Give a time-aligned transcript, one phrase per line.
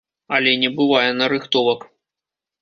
[0.37, 1.85] Але не бывае нарыхтовак.